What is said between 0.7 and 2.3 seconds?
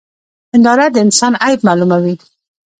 د انسان عيب معلوموي.